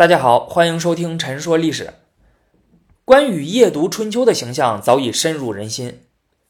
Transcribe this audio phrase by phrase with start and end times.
[0.00, 1.84] 大家好，欢迎收听《陈说历史》。
[3.04, 6.00] 关羽夜读春秋的形象早已深入人心。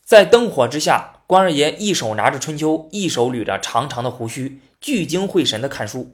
[0.04, 6.12] 在灯火之下，关二爷一手拿着春秋，一手捋着长长的胡须，聚精会神地看书。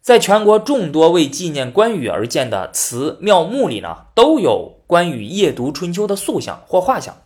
[0.00, 7.18] 在全国众多为纪念关羽而建的祠庙墓里呢，都有关羽夜读春秋的塑像或画像，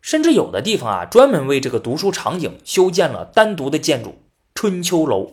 [0.00, 4.14] 甚至有的地方啊，专门为这个读书场景修建了单独的建筑——
[4.56, 5.32] 春秋楼。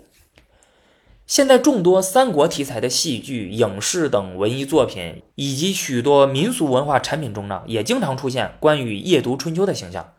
[1.26, 10.14] 现在众多三国题材的戏剧、影视等文艺作品，以及许多民俗文化产品中呢，也经常出现关羽夜读春秋的形象。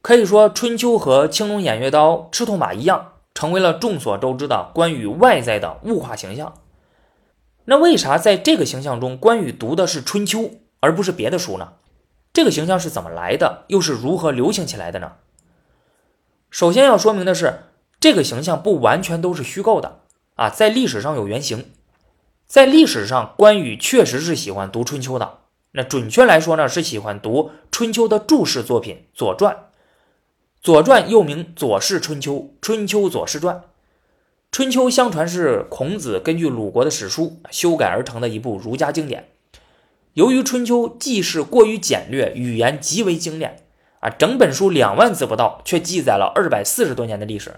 [0.00, 6.54] 可以说，春秋和青龙偃月刀、赤兔马一样，成为了众所周知的关羽外在的物化形象。
[7.64, 11.72] 那为啥在这个形象中，关羽读的是春秋，而不是别的书呢？
[12.32, 13.64] 这个形象是怎么来的？
[13.68, 15.12] 又是如何流行起来的呢？
[16.50, 17.64] 首先要说明的是，
[17.98, 20.00] 这个形象不完全都是虚构的。
[20.34, 21.70] 啊，在历史上有原型，
[22.46, 25.38] 在历史上，关羽确实是喜欢读春秋的。
[25.72, 29.54] 那准确来说呢，是喜欢读春秋的注释作品《左传》。
[30.60, 33.56] 《左传》又名《左氏春秋》《春秋左氏传》。
[34.50, 39.28] 《春秋》相传是孔子根据鲁国的史书修改而成的一部儒家经典。
[40.14, 43.64] 由于《春秋》记事过于简略，语言极为精炼，
[44.00, 47.56] 啊，整本书两万字不到，却记载了二百四十多年的历史。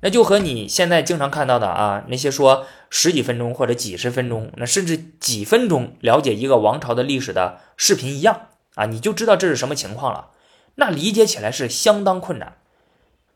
[0.00, 8.42] 那就和你现在经常看到的啊，那些说十几分钟或者几十分钟，那甚至几分钟了解一个王朝的历史的视频一样
[8.76, 10.28] 啊，你就知道这是什么情况了。
[10.76, 12.58] 那理解起来是相当困难，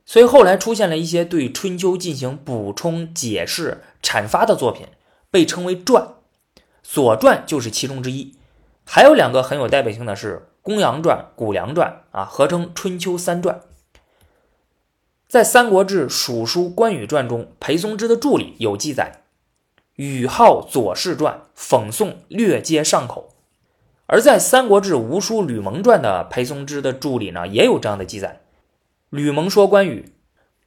[0.06, 4.86] 所以后来出现了一些对春秋进行补充、解释、阐发的作品，
[5.33, 6.05] 被称为传，
[6.84, 8.36] 《左传》就是其中之一。
[8.84, 13.56] 还有两个很有代表性的是《公羊传》《谷梁传》啊，合称《春秋三传》。
[15.33, 19.22] 在《三国志·蜀书·关羽传》中，裴松之的注里有记载
[19.97, 23.30] ：“羽号左氏传，讽诵略皆上口。”
[24.05, 28.42] 而在《三国志·吴书·吕蒙传》的裴松之的注里呢，也有这样的记载
[29.08, 30.12] ：“吕蒙说关羽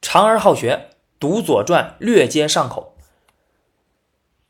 [0.01, 0.89] 长而好学，
[1.19, 2.97] 读左传略皆上口。”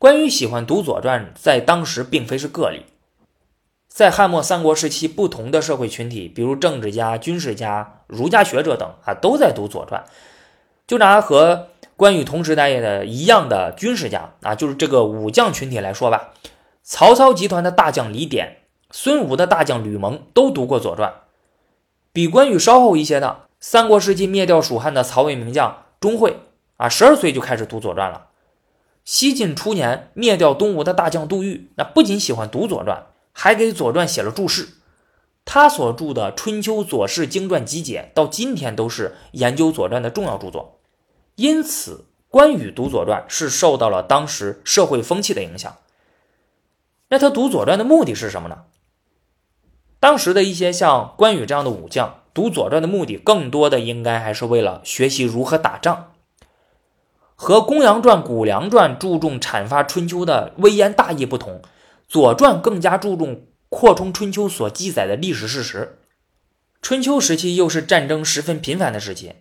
[0.00, 2.86] 关羽喜欢读左传，在当时并非是个例。
[3.96, 10.04] 在汉末三国时期，不同的社会群体，比如政治家、军事家、儒家学者等啊，都在读《左传》。
[10.86, 16.34] 就拿和关羽同时代的一样的军事家啊，就是这个武将群体来说吧，
[16.82, 18.58] 曹操集团的大将李典、
[18.90, 21.10] 孙吴的大将吕蒙都读过《左传》。
[22.12, 26.40] 比关羽稍后一些的，三国时期灭掉蜀汉的曹魏名将钟会
[26.76, 28.26] 啊，十二岁就开始读《左传》了。
[29.06, 32.98] 西晋初年灭掉东吴的大将杜预，那不仅喜欢读《左传》。
[33.38, 34.68] 还给《左传》写了注释，
[35.44, 40.80] 他所著的《春秋左氏经传集解》到今天都是研究《左传》的重要著作。
[41.34, 45.76] 因此，关羽读《左传》是受到了当时社会风气的影响。
[47.10, 48.64] 那他读《左传》的目的是什么呢？
[50.00, 56.14] 当时的一些像关羽这样的武将读《左传》的目的，更多的应该还是为了学习如何打仗。
[57.34, 61.60] 和《公羊传》《谷梁传》注重阐发春秋的微言大义不同。
[62.08, 65.98] 《左传》更加注重扩充春秋所记载的历史事实。
[66.80, 69.32] 春秋时期又是战争十分频繁的时期，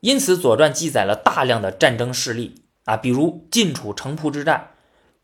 [0.00, 4.70] 因此《左传》记载了大量的战争事例啊，比如晋楚城濮之战、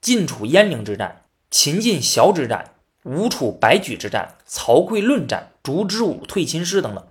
[0.00, 7.06] 晋楚鄢陵之战、秦晋崤之战、吴楚白举之战、曹刿论战、烛之武退秦师等等。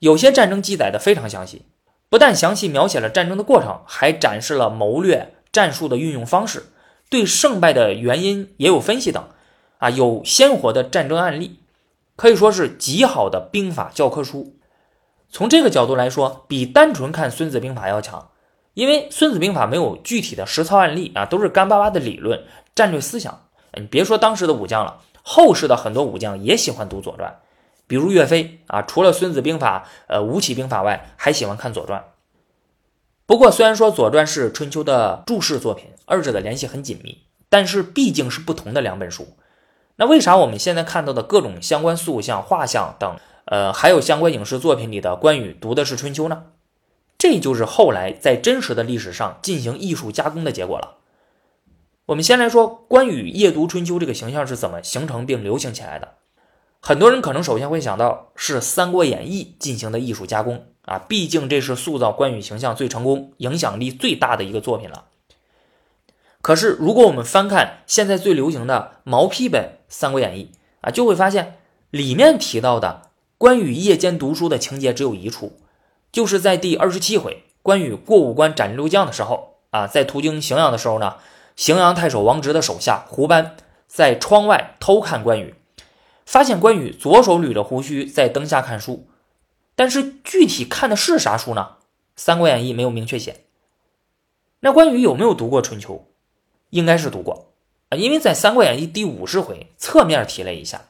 [0.00, 1.66] 有些战争记载的非常详细，
[2.08, 6.64] 不但详细描写了战争的过程，还展示了谋略战术的运用方式。
[7.10, 9.22] 对胜败的原因也有分析等，
[9.78, 11.58] 啊，有鲜活的战争案例，
[12.16, 14.54] 可以说是极好的兵法教科书。
[15.28, 18.30] 从这个角度来说，比单纯看《孙子兵法》要强，
[18.74, 22.44] 因为《孙子兵法》没有具体的实操案例啊，都是干巴巴的理论、
[22.74, 23.42] 战略思想。
[23.74, 27.30] 你别说当时的武将了，后世的很多武将也喜欢读《左传》，
[27.86, 32.00] 比如岳飞啊，除了《孙子兵法》、呃吴起兵法外，还喜欢看《左传》。
[33.26, 39.28] 不过，虽然说《左传》是春秋的注释作品，二者的联系很紧密，但是毕竟是不同的两本书。
[39.96, 46.46] 那为啥我们现在看到的各种相关塑像、画像等，呃，还有相关影视作品里的关羽读的是春秋呢？
[47.16, 50.96] 这就是后来在真实的历史上进行艺术加工的结果了。
[52.06, 56.14] 我们先来说关羽夜读春秋这个形象是怎么形成并流行起来的。
[56.80, 60.64] 很多人可能首先会想到是《三国演义》进行的艺术加工。
[60.86, 65.04] 啊，毕竟这是塑造关羽形象最成功、影响力最大的一个作品了。
[66.50, 70.50] 可是，如果我们翻看现在最流行的毛坯本《三国演义》
[70.80, 71.60] 啊，就会发现
[71.90, 73.02] 里面提到的
[73.38, 75.60] 关羽夜间读书的情节只有一处，
[76.10, 81.18] 就是在第二十七回关羽过五关斩六将的时候啊，在途经荥阳的时候呢，
[81.56, 83.54] 荥阳太守王直的手下胡班
[83.86, 85.54] 在窗外偷看关羽，
[86.26, 89.06] 发现关羽左手捋着胡须在灯下看书，
[89.76, 91.68] 但是具体看的是啥书呢？
[92.16, 93.44] 《三国演义》没有明确写。
[94.58, 95.94] 那关羽有没有读过《春秋》？
[96.70, 97.52] 应该是读过
[97.90, 100.82] 啊，因为在《三国演义》第五十回侧面提了一下，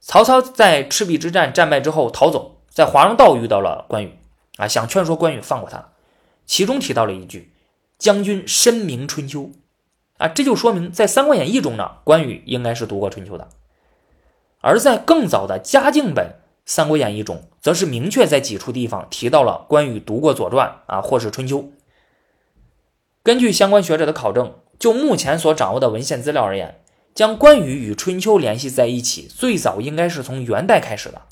[0.00, 4.18] 曹操在赤壁之战战败之后逃走，在华容道遇到了关羽
[4.56, 5.90] 啊，想劝说关羽放过他，
[6.44, 7.52] 其中提到了一句
[7.98, 9.50] ：“将军深明春秋。”
[10.18, 13.48] 啊，这就说明在《三国演义》中呢，关羽应该是读过《春秋》的。
[14.62, 16.24] 而在更早的嘉靖本
[16.64, 21.58] 《三国演义》中，则是明确在几处地方提到了关羽读过《左传》啊，或是《春秋》。
[23.22, 26.80] 根据相关学者的考证，就目前所掌握的文献资料而言，
[27.14, 31.22] 将关羽与《春秋》联系在一起，最早应该是从元代开始的。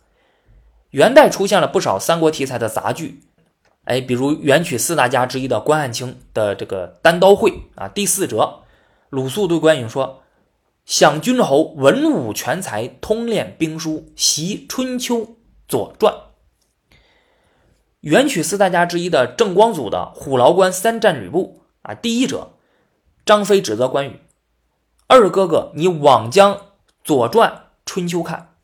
[0.91, 3.20] 元代出现了不少三国题材的杂剧，
[3.85, 8.61] 哎，比如元曲四大家之一的关汉卿的这个《单刀会》啊，第四折。
[9.11, 10.23] 鲁肃对关羽说
[10.87, 15.37] ：“想君侯文武全才，通练兵书，习春秋
[15.69, 16.14] 左传。”
[18.02, 22.54] 元曲四大家之一的郑光祖的《虎牢关三战吕布》啊，第一者，
[23.25, 24.21] 张飞指责关羽
[25.09, 26.61] ：“二哥哥，你枉将
[27.03, 28.55] 左传、春秋看。”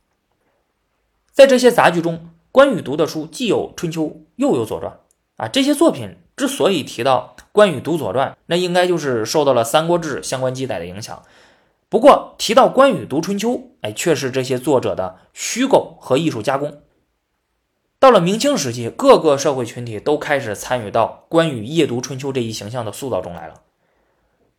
[1.33, 4.99] 在这些杂剧中，关羽读的书既有春秋，又有左传
[5.37, 6.17] 啊，这些作品。
[6.37, 11.23] 之所以提到关羽读《左传》，那应该就是受到了《三国志》相关记载的影响。
[11.91, 13.51] 不过提到关羽读《春秋》，
[13.83, 16.81] 哎，却是这些作者的虚构和艺术加工。
[17.99, 23.61] 到了明清时期，各个社会群体都开始参与到关羽夜读《春秋》这一形象的塑造中来了。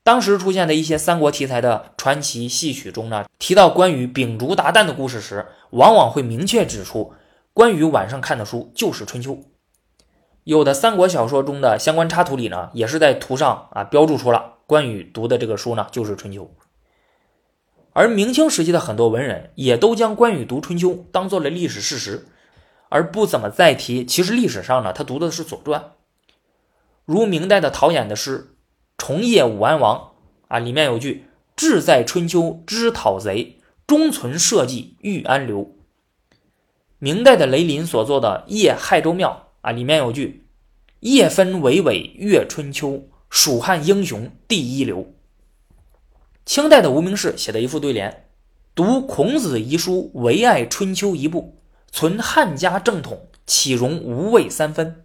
[0.03, 7.13] 当时出现的一些三国题材的传奇戏曲中呢，提到关羽秉烛达旦的故事时，往往会明确指出，
[7.53, 9.33] 关羽晚上看的书就是《春秋》。
[10.43, 16.45] 有的三国小说中的相关插图里呢，也是在图上啊标注出了关羽读的这个书呢就是《春秋》。
[17.93, 22.25] 而明清时期的很多文人也都将关羽读《春秋》当做了历史事实，
[22.89, 25.79] 而不怎么再提其实历史上呢他读的是《左传》。
[27.05, 28.39] 如明代的陶衍的诗
[29.01, 29.97] 《重业武安王》
[30.47, 31.25] 啊，里面有句
[31.57, 33.57] “志在春秋知讨贼，
[33.87, 35.75] 终存社稷欲安流”。
[36.99, 39.47] 明代的雷林所作的《夜亥州庙》。
[39.67, 40.45] 啊，里面有句
[41.01, 45.11] “夜分巍巍阅春秋，蜀汉英雄第一流”。
[46.45, 48.27] 清代的无名氏写的一副对联
[48.75, 51.55] ：“读孔子遗书，唯爱春秋一部；
[51.91, 55.03] 存汉家正统，岂容无畏三分？”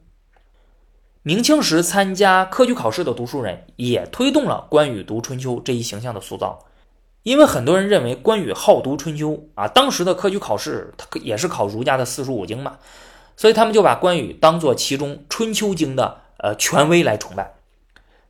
[1.26, 6.60] 明清时参加科举考试的读书人也推动了关羽读春秋这一形象的塑造，
[7.24, 9.66] 因为很多人认为关羽好读春秋啊。
[9.66, 12.78] 当时的科举考试，他也是考儒家的四书五经嘛。
[13.36, 17.54] 所以他们就把关羽当做其中《春秋经》的呃权威来崇拜，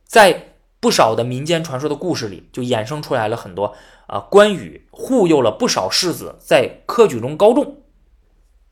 [0.03, 3.75] 在不少的民间传说的故事里，就衍生出来了很多
[4.07, 7.75] 啊关羽护佑了不少士子在科举中高中。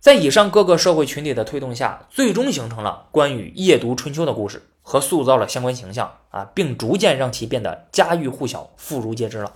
[0.06, 9.54] 在以上各个社会群体的推动下，最终形成了关羽夜读春秋的故事和塑造了相关形象啊，并逐渐让其变得家喻户晓、妇孺皆知了。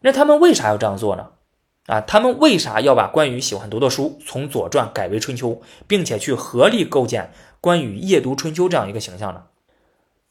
[0.00, 1.26] 那他们为啥要这样做呢？
[1.88, 5.50] 啊，他们为啥要把关羽喜欢读的书从《左传》改为《春秋》，
[5.86, 9.42] 并且去合力构建关羽夜读《春秋》这样一个形象呢？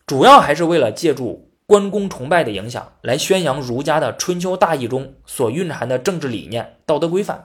[0.07, 7.37] 主要还是为了借助关公崇拜的影响，来宣扬儒家的《春秋大义》中所蕴含的政治理念、道德规范。《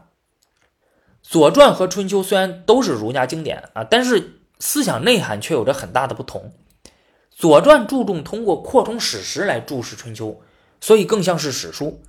[1.27, 6.53] 左传》和《春秋》虽然都是儒家经典啊，但是思想内涵却有着很大的不同。
[7.31, 10.29] 《左传》注重通过扩充史实来注释《春秋》，
[10.83, 12.03] 所以更像是史书。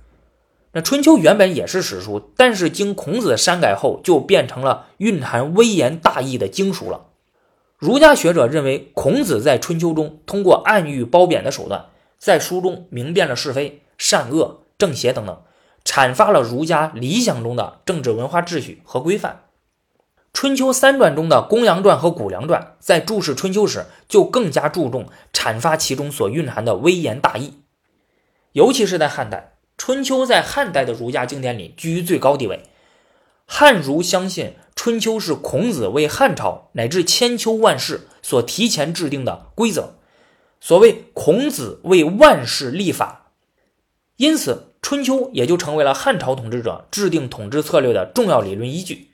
[0.72, 7.06] 那《春秋》原本也是史书，但是经孔子删改后，就变成了蕴含微言大义的经书了。
[7.78, 11.86] 儒家学者认为，孔子在《春秋》中通过暗喻褒贬的手段，
[12.18, 15.42] 在书中明辨了是非、善恶、正邪等等，
[15.86, 19.44] 阐发了儒家理想中的政治文化秩序和规范。
[20.38, 27.54] 《春秋》三传中的《公羊传》和《谷梁传》在注释《春秋》时，就更加注重阐发其中所蕴含的微言大义，
[28.52, 29.54] 尤其是在汉代。
[29.78, 32.64] 春秋在汉代的儒家经典里居于最高地位，
[33.46, 39.94] 汉儒相信春秋是孔子为汉朝乃至千秋万世所提前制定的规则。
[40.60, 43.30] 所谓孔子为万世立法，
[44.16, 49.10] 因此春秋也就成为了汉朝统治者制定统治策略的重要理论依据。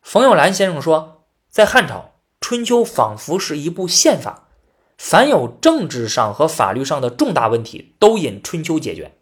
[0.00, 4.48] 冯友兰先生说，在汉朝，春秋仿佛是一部宪法，
[4.96, 9.12] 凡有政治上和法律上的重大问题，都引春秋解决。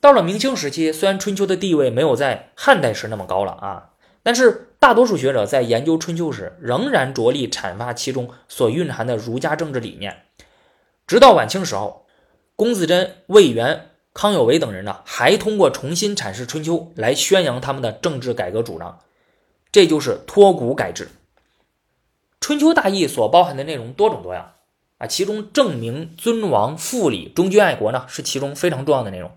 [0.00, 3.90] 到了明清时期，虽然春秋的地位没有在汉代时那么高了啊，
[4.22, 10.26] 但是大多数学者在研究春秋时，仍然着力阐发其中所蕴含的儒家政治理念。
[11.08, 12.03] 直到晚清时候，
[12.56, 19.00] 龚自珍、魏源、康有为等人呢，还通过重新阐释春秋来宣扬他们的政治改革主张，
[19.72, 21.08] 这就是托古改制。
[22.40, 24.52] 春秋大义所包含的内容多种多样
[24.98, 29.32] 啊，其中正名、尊王、复礼、忠君爱国呢，是其中非常重要的内容。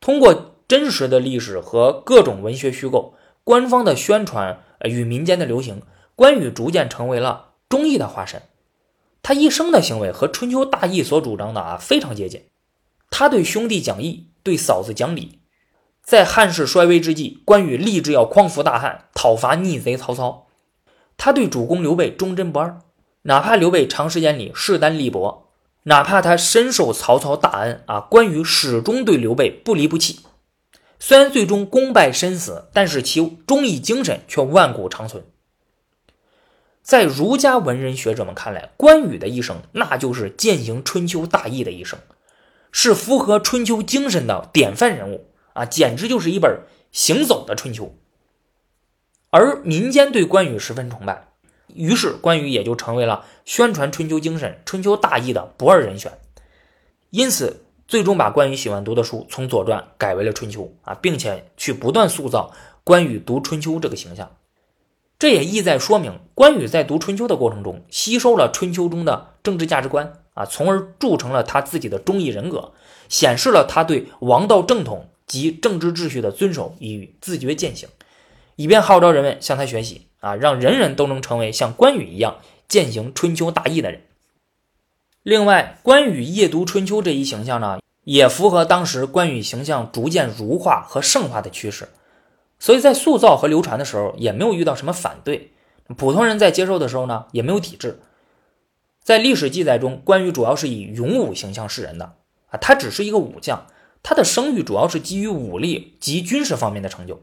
[0.00, 5.82] 通过真实的历史和各种文学虚构、官方的宣传与民间的流行，
[6.14, 8.42] 关羽逐渐成为了忠义的化身。
[9.22, 12.44] 他一生的行为和春秋大义所主张的啊非常接近。
[13.10, 15.38] 他对兄弟讲义，对嫂子讲理。
[16.02, 20.48] 在汉室衰微之际，关羽立志要匡扶大汉，讨伐逆贼曹操。
[21.16, 22.80] 他对主公刘备忠贞不二，
[23.22, 25.50] 哪怕刘备长时间里势单力薄。
[25.84, 30.20] 哪怕他深受曹操大恩啊，关羽始终对刘备不离不弃。
[30.98, 35.24] 虽然最终功败身死，但是其忠义精神却万古长存。
[36.82, 41.98] 在儒家文人学者们看来，关羽的一生那就是践行春秋大义的一生，
[42.72, 47.94] 是符合春秋精神的典范人物啊，简直就是一本行走的春秋。
[49.30, 51.28] 而民间对关羽十分崇拜。
[51.74, 56.18] 于是，关羽也就成为了宣传春秋精神、春秋大义的不二人选。
[57.08, 62.52] 因此，最终把关羽喜欢读的书从《左传》改为了《春秋》啊，并且去不断塑造
[62.84, 64.36] 关羽读《春秋》这个形象。
[65.22, 72.72] 这也意在说明，关羽在读《春秋》的过程中，吸收了《春秋》中的政治价值观啊，从而铸成了他自己的忠义人格，
[73.08, 77.88] 显示了他对王道正统及政治秩序的遵守与自觉践行，
[78.56, 80.08] 以便号召人们向他学习。
[80.18, 84.02] 啊，让人人都能成为像关羽一样践行春秋大义的人。
[85.22, 91.90] 另外，关羽夜读春秋这一形象呢，也符合当时关羽形象逐渐儒化和圣化的趋势，
[92.62, 95.50] 所以在塑造和流传的时候也没有遇到什么反对。
[95.96, 97.98] 普通人在接受的时候呢，也没有抵制。
[99.02, 102.14] 在历史记载中，关羽主要是以勇武形象示人的
[102.50, 103.66] 啊，他只是一个武将，
[104.04, 107.20] 他的声誉主要是基于武力及军事方面的成就，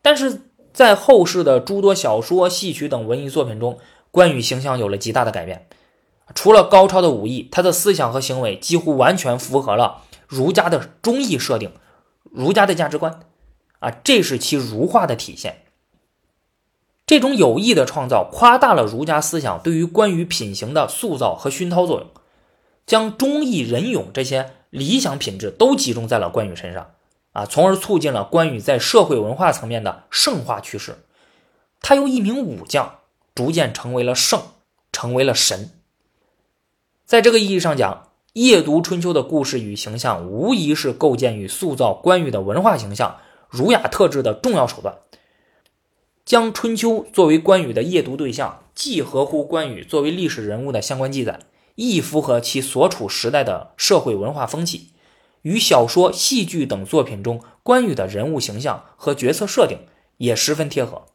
[0.00, 0.42] 但是。
[0.72, 3.78] 在后世的诸多小说、戏曲等文艺作品中，
[4.10, 5.68] 关羽形象有了极大的改变。
[6.34, 11.70] 除了高超的武艺，他的思想和行为几乎完全符合了儒家的忠义设定、
[12.24, 13.20] 儒家的价值观。
[13.84, 15.64] 啊，这是其儒化的体现。
[17.06, 22.08] 这种有意的创造，夸大了儒家思想对于关羽品行的塑造和熏陶作用，
[22.86, 26.92] 将忠义仁勇这些理想品质都集中在了关羽身上。
[27.32, 31.04] 啊，从而促进了关羽在社会文化层面的圣化趋势。
[31.82, 33.00] 他由一名武将
[33.34, 34.40] 逐渐成为了圣，
[34.92, 35.72] 成为了神。
[37.04, 43.18] 在这个意义上讲，夜读春秋的故事与形象，无疑是构建与塑造关羽的文化形象、
[43.54, 44.98] 儒雅特质的重要手段。
[46.24, 51.38] 将春秋作为关羽的夜读对象，既合乎关羽作为历史人物的相关记载，
[51.76, 54.88] 亦符合其所处时代的社会文化风气。
[55.42, 59.78] 与小说、戏剧等作品中关羽的人物形象和角色设定
[60.16, 61.06] 也十分贴合。